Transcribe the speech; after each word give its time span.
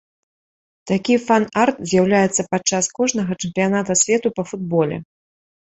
Такі 0.91 1.15
фан-арт 1.27 1.77
з'яўляецца 1.91 2.41
падчас 2.55 2.85
кожнага 3.01 3.31
чэмпіяната 3.41 3.93
свету 4.05 4.27
па 4.41 4.53
футболе. 4.53 4.97